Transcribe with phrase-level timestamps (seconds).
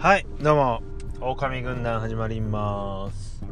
[0.00, 0.82] はいどうも
[1.20, 3.42] 狼軍団始まります。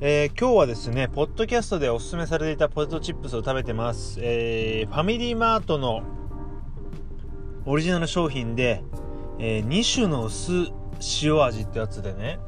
[0.00, 4.18] えー、今日はですねポッドキャストでおすすめされていたポテトチップスを食べてます。
[4.20, 6.02] えー、ファミリーマートの
[7.66, 8.82] オリジナル商品で、
[9.38, 10.72] えー、2種の薄
[11.22, 12.40] 塩味ってやつでね。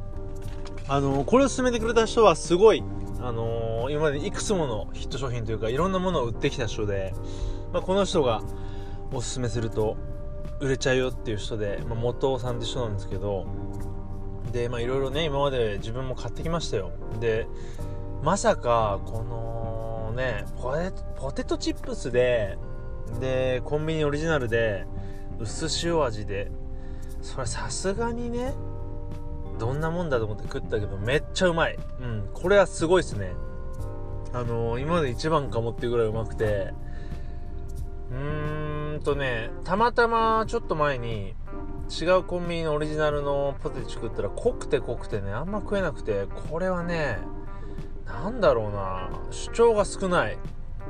[0.88, 2.82] あのー、これを勧めてくれた人はすごい
[3.20, 7.14] あのー、今までいくつものヒット商品というかいろんなものを売ってきた人で、
[7.72, 8.42] まあ、この人が
[9.12, 9.96] おすすめすると
[10.60, 13.46] 売れちゃうよっていう人で、まあ、元尾さんって人なんですけど
[14.52, 16.90] でまあいろいろね今まで自分も買ってきましたよ。
[17.20, 17.46] で
[18.22, 22.58] まさかこのねポテポテトチップスで
[23.20, 24.86] でコンビニオリジナルで
[25.38, 26.50] 薄塩味で
[27.22, 28.54] それさすがにね
[29.58, 31.78] どんなもんだと思って食ったけどめっちゃうまい。
[32.00, 33.32] うんこれはすごいですね。
[34.32, 36.72] あのー、今まで一番かもっていうぐらいうまくて
[38.10, 41.34] うーんとね、たまたまちょっと前に
[41.88, 47.18] 違うコンビニのオリジナルのポテチ食ったら濃くて濃くてね、あんま食えなくて、これはね、
[48.04, 50.38] なんだろうな、主張が少ない。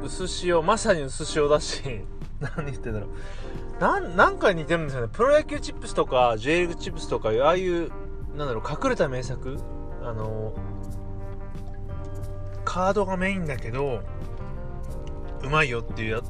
[0.03, 1.83] 薄塩、まさに薄塩だし、
[2.41, 3.81] 何言ってんだろう。
[3.81, 5.09] な、なんか似てるんですよね。
[5.13, 7.91] プロ野球チップスとか、J リーグチップスとか、ああいう、
[8.37, 9.59] なんだろう、隠れた名作
[10.03, 10.55] あの、
[12.65, 14.01] カードがメインだけど、
[15.43, 16.23] うまいよっていうや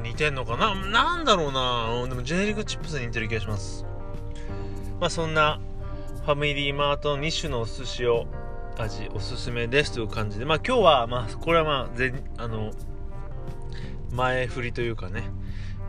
[0.00, 0.74] 似てんのかな？
[0.74, 3.84] なんだろうなでもジェネリックチップスに似てる気がします。
[5.00, 5.60] まあそんな
[6.24, 8.26] ファミリーマートの2種のお寿司を
[8.78, 12.72] 味おすすめですという感じで、まあ今日は、まあこれはまあ、ぜあの、
[14.10, 15.24] 前振りというかね、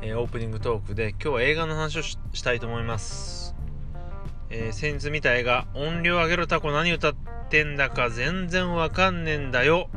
[0.02, 3.56] え、オープニングトークで今日は映画の話をしたいと思います。
[4.50, 7.16] えー、先日見た映画、音量上げろタコ何歌っ
[7.50, 9.90] てんだか全然わかんねえんだよ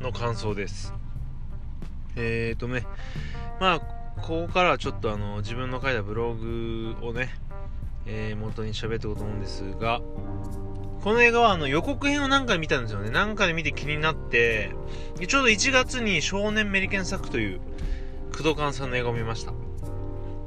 [0.00, 0.94] の感想です。
[2.16, 2.84] えーとね、
[3.62, 3.80] まあ、
[4.20, 7.30] ここからはちょっとあの、自分の書いたブログをね、
[8.06, 10.00] えー、元に喋っていこうと思うんですが、
[11.04, 13.10] この映画はあの予告編を何回見たんですよね。
[13.10, 14.72] 何回見て気になって、
[15.28, 17.60] ちょうど1月に少年メリケン作という
[18.32, 19.52] 工藤勘さんの映画を見ました。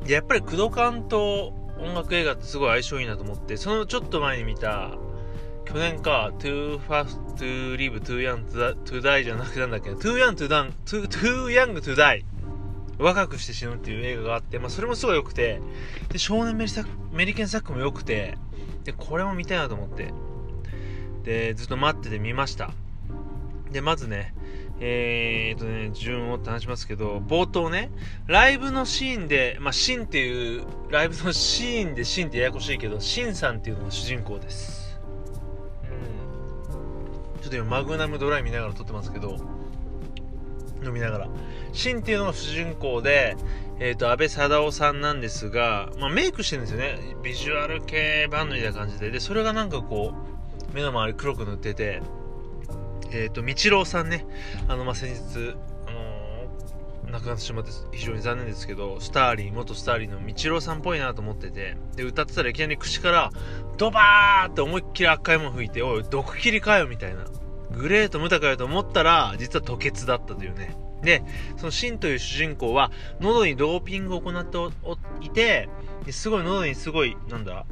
[0.03, 4.92] で、やっぱり工藤勘と音楽映画ってすごい相性いいなと思って、そのちょっと前に見た、
[5.64, 8.46] 去年か、too fast to live, too young
[8.84, 12.26] to die じゃなくてなんだっけ too young to die, too, too young to die
[12.98, 15.62] 若くして死ぬっていう映画があって、まあ、それもすごい良くて、
[16.10, 16.72] で、少年メリ
[17.12, 18.38] メリケンサックも良くて、
[18.84, 20.14] で、これも見たいなと思って、
[21.24, 22.72] で、ずっと待ってて見ました。
[23.72, 24.34] で、まずね、
[24.80, 27.92] えー、っとね、順をって話しますけど、冒頭ね、
[28.28, 35.00] ライブのシーンで、まあ、シンっていう、ライブのシーンでシンってややこしいけど、シンさんっていうのが主人公です。
[37.38, 37.42] うん。
[37.42, 39.40] ちょっと今、マグナムドライ見ながら撮ってますけど、
[40.85, 41.28] 飲みながら。
[41.73, 43.35] シンっていうのが主人公で、
[43.79, 46.97] えっ、ー、と、安倍貞夫さんなんですが、まあ、メイクしてるんですよね。
[47.23, 49.12] ビジュアル系バンドみたいな感じで。
[49.12, 50.13] で、それがなんかこ
[50.72, 52.01] う、目の周り黒く塗ってて、
[53.12, 54.25] えっ、ー、と、みちろうさんね、
[54.68, 55.56] あの、まあ、先日、
[55.88, 63.31] あのー、亡くなってしまって非常に残念ですけど、スターリー、元スターリーのみちろうさんっぽいなと思ってて、で、歌ってたらいきなり口から、
[63.78, 67.25] ドバーって思いっきり赤いもん吹いて、おい、毒切りかよみたいな。
[67.75, 70.75] グレートムタかよと思ったら、実は吐血だったというね。
[71.02, 71.24] で、
[71.58, 74.58] そのシンという主人公は、喉にドーピングを行って
[75.22, 75.69] いて、
[76.09, 77.66] すごい喉にすごい、なんだ、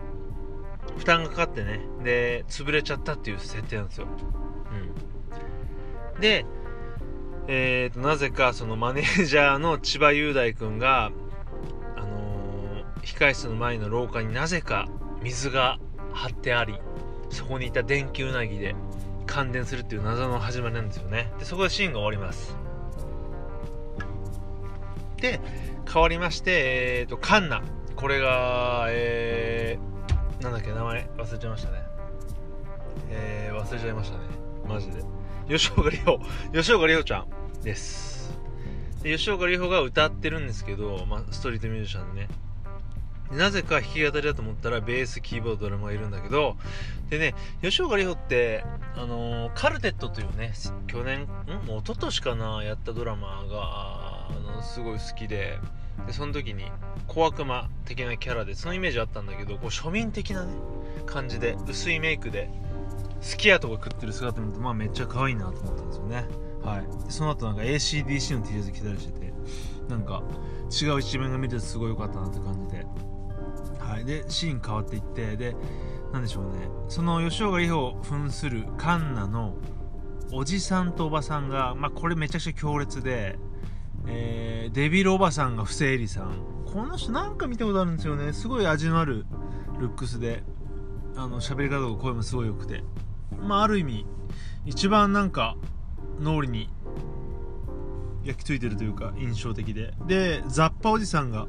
[0.97, 4.07] 負担がかかってね、で、潰れちゃったっていう設定なんですよ。
[6.13, 6.21] うん。
[6.21, 6.45] で、
[7.47, 11.11] えーと、なぜかそのマネージャーの千葉雄大君が、
[11.97, 14.87] あのー、控室の前の廊下になぜか
[15.21, 15.77] 水が
[16.13, 16.79] 張ってあり、
[17.29, 18.75] そこにいた電気うなぎで
[19.25, 21.31] 感電するっていう謎の始まりなんですよね。
[21.39, 22.55] で、そこでシーンが終わります。
[25.17, 25.39] で、
[25.91, 27.61] 変わりまして、えっ、ー、と、カンナ。
[27.95, 31.77] これが、えー、なんだっけ、名前忘れちゃいましたね。
[33.09, 34.23] えー、忘れちゃいましたね。
[34.67, 35.03] マジで。
[35.47, 36.19] 吉岡里帆。
[36.53, 38.37] 吉岡里帆ちゃんです。
[39.03, 42.27] で吉岡里帆が歌ってるんですけど、まあ、ストリートミュージシャンね。
[43.33, 46.55] なぜか弾き語りだと思ったらベース、キーボード、ドラムがいるんだけど、
[47.09, 48.63] でね、吉岡里帆って、
[48.95, 50.53] あのー、カルテットというね、
[50.87, 51.25] 去年、ん？
[51.65, 55.59] もう一昨年かな、やったドラマが、あのすごい好きで
[56.07, 56.65] でその時に
[57.07, 60.53] 小悪魔的なキャラでそのイメージあったんだけどこう庶民的なね
[61.05, 62.49] 感じで薄いメイクで
[63.21, 66.25] 好きやとか食ってる姿見るとまあめっちゃ可愛いなと思ったんですよね。
[66.63, 66.85] はい。
[67.09, 69.33] その後なんか ACDC の T シャツ着たりしてて
[69.87, 70.23] なんか
[70.69, 72.85] 違う一面が見ててすごい良かったなって感じで。
[73.99, 74.05] い。
[74.05, 75.55] でシーン変わっていってで
[76.11, 76.69] 何でしょうね。
[76.89, 79.55] その吉岡里帆扮するカンナの
[80.31, 83.37] おじさんとおばさんが、まあ、これめちゃくちゃ強烈で
[84.05, 86.31] えー、デビルおばさんが不正理さん。
[86.65, 88.33] この人なんか見たことあるんですよね。
[88.33, 89.25] すごい味のある
[89.79, 90.43] ルックスで
[91.15, 92.83] あの喋り方とか声もすごい良くて。
[93.39, 94.05] まあある意味
[94.65, 95.55] 一番なんか
[96.19, 96.69] 脳裏に
[98.23, 99.93] 焼き付いてるというか印象的で。
[100.07, 101.47] でザッパおじさんが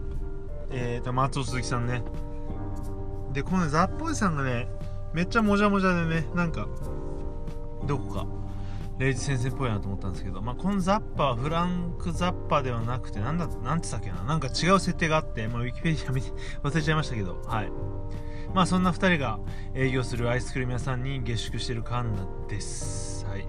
[0.70, 2.02] えーと松尾鈴木さんね。
[3.34, 4.69] でこの、ザッパおじさんがね
[5.12, 6.66] めっちゃもじゃもじゃでねなんか
[7.86, 8.26] どこか
[8.98, 16.31] レイジ先生っぽいなと思ったんですけど、まあ、このザッパはフランク・ザッパではなくて、なんだ、なんて言ったっけな、なんか違う設定があって、まあ、ウィキペディア見て
[16.62, 17.72] 忘れちゃいましたけど、はい。
[18.54, 19.40] まあ、そんな2人が
[19.75, 23.26] 営業するアイスクリーム屋さんに下宿してるカンナです。
[23.26, 23.44] はい。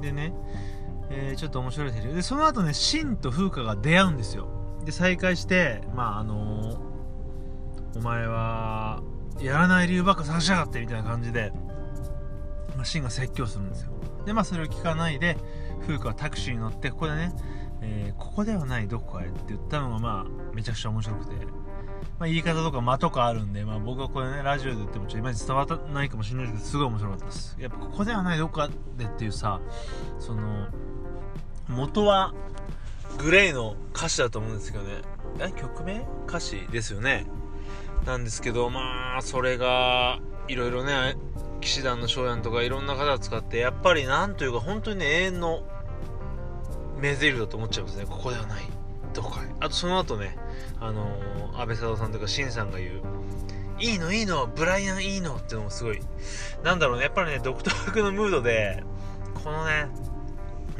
[0.00, 0.34] でね、
[1.10, 2.14] えー、ちょっと面白いセリフ。
[2.14, 4.48] で、その後ね、シンと風花が出会うんですよ。
[4.84, 6.91] で、再会して、まあ、あのー、
[7.94, 9.02] お前は、
[9.40, 11.52] やらない理由ばっか探しやがってみたいな感じで、
[12.76, 13.92] まあ、シンが説教するんですよ。
[14.24, 15.36] で、まあ、それを聞かないで、
[15.82, 17.32] 風花はタクシーに乗って、ここでね、
[17.80, 21.34] えー、ここではないどこかへって言ったのが、まあ、めちゃくちゃ面白くて、
[22.18, 27.56] まあ、言い方とか間とかあるんで、まあ、僕はこれね、ラジオで言ってもちょっといまいち伝わらないかもしれないですけど、すごい面白かったです。
[27.58, 29.60] やっぱここではないどこかでっていうさ、
[30.18, 30.68] その、
[31.68, 32.32] 元は、
[33.18, 35.02] グレイの歌詞だと思うんですけどね。
[35.38, 36.06] え、曲名？
[36.26, 37.26] 歌詞ですよね。
[38.06, 41.16] なんですけど、まあ、それが、いろいろね、
[41.62, 45.62] 騎士団の翔やんとかいろんな方を使ってやっぱりなんというか本当にね永遠の
[47.00, 48.04] 名台詞だと思っちゃいますね。
[48.04, 48.64] ここではない
[49.14, 49.42] どこか。
[49.60, 50.36] あとその後ね
[50.80, 53.02] あのー、安倍佐藤さんとかシンさんが言う
[53.80, 56.00] いいのいいのブライアンいいのっていうのもすごい。
[56.64, 58.82] なんだろうねやっぱりね独特のムードで
[59.34, 59.88] このね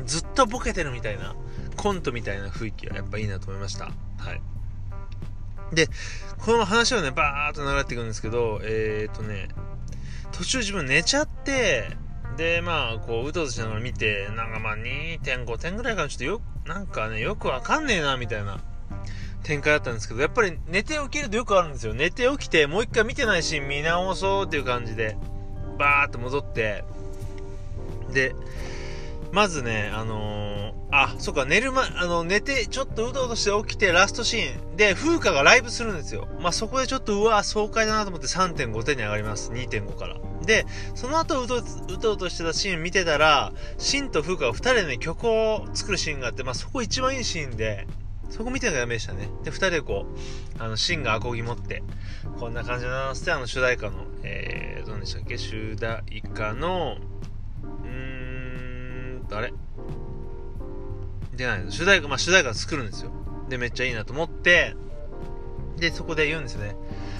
[0.04, 1.36] ずっとボケてるみたいな
[1.76, 3.84] コントみたいな雰囲気はやっぱいいなと思いました。
[4.18, 4.51] はい。
[5.72, 5.88] で
[6.38, 9.48] この話はねバーっと流れていくんですけどえー、っとね
[10.32, 11.90] 途中自分寝ちゃって、
[12.36, 18.60] で、まあ、こう、うとうとしながら見て、なんかまあ、2.5点ぐらいからちょっとよ、なんかね、よくわかんねえな、みたいな
[19.44, 21.94] 展開だったんですけど、やっぱり寝て起きるとよくあるんですよ。
[21.94, 25.16] 寝て起きて、もう一回見てないシーン見直そうっていう感じで、
[25.78, 26.84] バーって戻って、
[28.12, 28.34] で、
[29.32, 36.28] まずね、あのー、あ、そっか、寝る前、あの、寝て、ちょっとうとうとして起きて、ラストシーンで、風花がライブするんですよ。
[36.38, 39.50] まあ、そこでちょっと、うわ、爽快だなと思って3.5点に上がります。
[39.50, 40.18] 2.5から。
[40.44, 47.86] で、その後うとうとうとしてたシーン見てたら、シンと風花が2人でね、曲を作るシーンがあって、まあ、そこ一番いいシーンで、
[48.28, 49.30] そこ見てるのがダメでしたね。
[49.44, 51.82] で、2人でこう、あの、シンがアコギ持って、
[52.38, 55.38] こんな感じのな、ステアの主題歌の、えー、どうでしたっけ？
[55.38, 56.98] 主題歌の、
[59.36, 59.52] あれ？
[61.34, 63.10] 出ない主題歌、まあ、主題歌作るんですよ。
[63.48, 64.74] で、めっちゃいいなと思って、
[65.78, 66.76] で、そこで言うんですよね。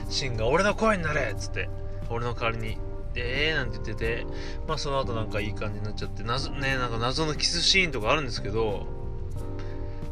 [0.09, 1.69] シンが、俺の声になれっつって、
[2.11, 2.79] 俺の代わりに、
[3.15, 4.27] で、えーなんて言ってて、
[4.69, 8.87] まあその後なんかいい感じになっちゃって、謎、ね、なんか謎のキスシーンとかあるんですけど、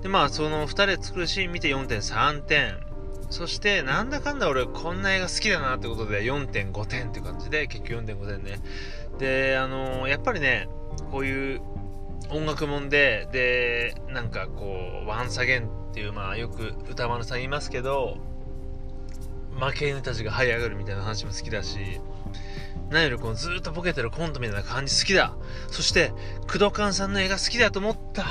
[0.02, 2.78] で、まあその2人で作るシーン見て4.3点。
[3.30, 8.60] そして、なんだかんだ俺こんな映画好きだなってことで4.5点って感じで、結局4.5点ね。
[9.18, 10.68] で、あのー、やっぱりね、
[11.12, 11.62] こういう
[12.30, 18.18] 音楽もんで、で、なんかこう、ワンサゲンっていう、まあよく歌丸さん言いますけど、
[19.58, 22.00] 負け犬たちが這い上がるみたいな話も好きだし、
[22.90, 25.36] 何よりこのずっとボケてるコントみたいな感じ好きだ。
[25.70, 26.12] そして、
[26.42, 28.24] 工藤勘さんの映画好きだと思った。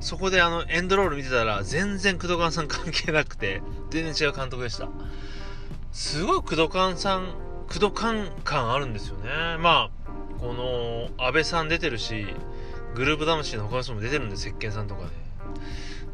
[0.00, 4.88] そこであの、エンドロール見てたら、全然工藤勘さん関係なくて、全然違う監督でした。
[5.92, 7.28] すごい工藤勘さん、
[7.68, 9.30] 工藤勘感あるんですよね。
[9.58, 12.26] まあ、この、安倍さん出てるし、
[12.94, 15.08] グループ魂の他の人も出てるんで、石鹸さんとかで。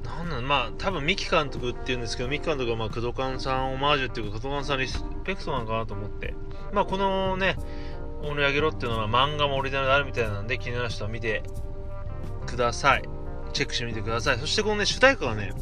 [0.04, 6.34] なんなんまあ、多分三木監督って言うんですけど、三木監督はまあ、工藤勘さんオマージュっていうか、工藤勘さんリスペクトなのかなと思って。
[6.72, 7.56] まあ、このね、
[8.22, 11.42] 盛り上げろっていうのは漫画もオリジナルであるみたいなんで、気になる人は見て
[12.46, 13.02] ください。
[13.52, 14.38] チェックしてみてください。
[14.38, 15.52] そしてこのね、主題歌がね、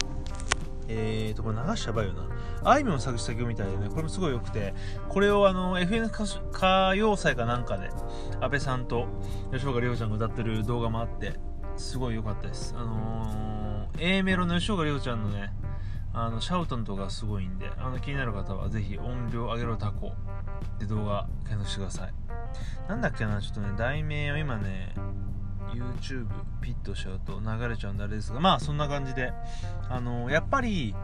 [0.89, 2.28] えーと、これ流しちゃばいよな。
[2.65, 4.75] あいみょん作詞作曲みたいでね、これもすごい良くて、
[5.09, 6.09] これをあの、FN
[6.51, 7.91] 歌謡祭かなんかで、
[8.41, 9.07] 安倍さんと
[9.53, 11.35] 吉岡里帆ちゃんが歌ってる動画もあって、
[11.77, 12.75] すごい良かったです。
[12.77, 15.53] あのー、A メロの吉岡里帆ちゃんのね、
[16.13, 20.13] あの、シャウトンとかすごいんで、あの、気になる方はぜひ音量上げろタコ
[20.79, 22.13] で動画検索してください。
[22.89, 24.95] なんだっけな、ちょっとね、題名を今ね、
[25.73, 26.27] YouTube
[26.61, 29.33] ピッとしちゃうと流れちゃうんであれですが、まあそんな感じで、
[29.89, 30.95] あの、やっぱり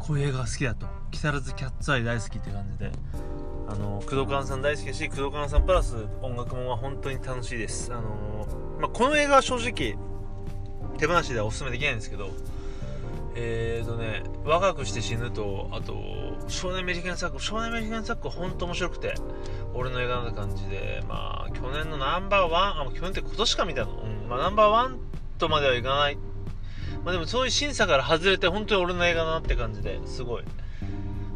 [0.00, 0.86] こういう映画が好きだと。
[1.10, 2.90] 木更津キャッツアイ大好きって感じで、
[3.68, 7.92] あの、工藤勘さん大好きだし、工藤勘さんプラス音楽も本当に楽しいです。
[7.92, 8.46] あの、
[8.80, 9.96] まあ、この映画は正直、
[10.98, 12.30] 手放しではおすすめできないんですけど、
[13.36, 15.94] えーとね、若くして死ぬと、あと、
[16.48, 19.14] 少年メリカンサック、少年メリカンサック本当面白くて、
[19.74, 24.98] 俺の映画な感じで、まあ、去年のナンバーワン、あ、去年って今年か見たの、うん、まあ、ナンバーワン
[25.38, 26.18] とまではいかない。
[27.04, 30.44] まあでもそういう審査から外れて、本当に俺の映画だなって感じですごい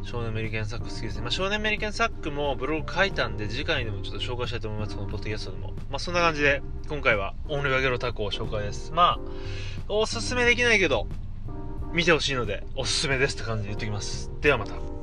[0.04, 1.22] 少年メリケンサック好きですね。
[1.22, 4.96] まあ、少年メリケンサックもブログ書いたんで、次回でもちょっと紹介したいと思います。
[4.96, 5.72] このポッドキャストでも。
[5.90, 8.92] まあ、そんな感じで、今回は、オンリーバゲロタコを紹介です。
[8.92, 9.20] まあ、
[9.88, 11.06] おすすめできないけど、
[11.92, 14.30] 見てほしいので、おすすめですって感じで言っておきます。
[14.40, 14.93] ではまた。